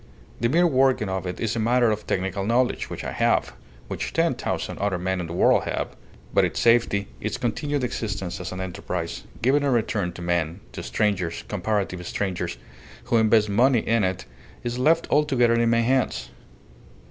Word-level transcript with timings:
The 0.39 0.49
mere 0.49 0.65
working 0.65 1.09
of 1.09 1.27
it 1.27 1.39
is 1.39 1.55
a 1.55 1.59
matter 1.59 1.91
of 1.91 2.07
technical 2.07 2.43
knowledge, 2.43 2.89
which 2.89 3.03
I 3.03 3.11
have 3.11 3.53
which 3.87 4.13
ten 4.13 4.33
thousand 4.33 4.79
other 4.79 4.97
men 4.97 5.19
in 5.21 5.27
the 5.27 5.33
world 5.33 5.65
have. 5.65 5.89
But 6.33 6.43
its 6.43 6.59
safety, 6.59 7.07
its 7.19 7.37
continued 7.37 7.83
existence 7.83 8.39
as 8.41 8.51
an 8.51 8.61
enterprise, 8.61 9.25
giving 9.43 9.61
a 9.61 9.69
return 9.69 10.11
to 10.13 10.23
men 10.23 10.61
to 10.71 10.81
strangers, 10.81 11.43
comparative 11.47 12.03
strangers 12.07 12.57
who 13.03 13.17
invest 13.17 13.47
money 13.49 13.87
in 13.87 14.03
it, 14.03 14.25
is 14.63 14.79
left 14.79 15.05
altogether 15.11 15.53
in 15.53 15.69
my 15.69 15.81
hands. 15.81 16.29